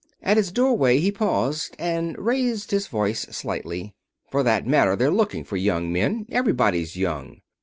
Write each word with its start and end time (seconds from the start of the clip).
At 0.23 0.37
his 0.37 0.51
doorway 0.51 0.97
he 0.97 1.11
paused 1.11 1.75
and 1.77 2.17
raised 2.17 2.71
his 2.71 2.87
voice 2.87 3.21
slightly: 3.29 3.93
"For 4.31 4.41
that 4.41 4.65
matter, 4.65 4.95
they're 4.95 5.11
looking 5.11 5.43
for 5.43 5.57
young 5.57 5.93
men. 5.93 6.25
Everybody's 6.31 6.97
young. 6.97 7.41